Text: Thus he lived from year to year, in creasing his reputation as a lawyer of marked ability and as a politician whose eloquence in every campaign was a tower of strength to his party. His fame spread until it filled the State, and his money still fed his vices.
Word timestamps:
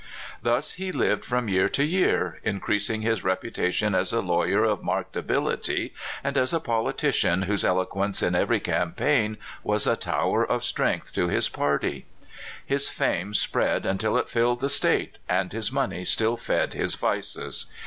Thus 0.41 0.73
he 0.73 0.91
lived 0.91 1.23
from 1.23 1.47
year 1.47 1.69
to 1.69 1.83
year, 1.83 2.39
in 2.43 2.59
creasing 2.59 3.03
his 3.03 3.23
reputation 3.23 3.93
as 3.93 4.11
a 4.11 4.19
lawyer 4.19 4.63
of 4.63 4.81
marked 4.83 5.15
ability 5.15 5.93
and 6.23 6.39
as 6.39 6.53
a 6.53 6.59
politician 6.59 7.43
whose 7.43 7.63
eloquence 7.63 8.23
in 8.23 8.33
every 8.33 8.59
campaign 8.59 9.37
was 9.63 9.85
a 9.85 9.95
tower 9.95 10.43
of 10.43 10.63
strength 10.63 11.13
to 11.13 11.27
his 11.27 11.49
party. 11.49 12.07
His 12.65 12.89
fame 12.89 13.35
spread 13.35 13.85
until 13.85 14.17
it 14.17 14.27
filled 14.27 14.61
the 14.61 14.69
State, 14.69 15.19
and 15.29 15.53
his 15.53 15.71
money 15.71 16.03
still 16.03 16.35
fed 16.35 16.73
his 16.73 16.95
vices. 16.95 17.67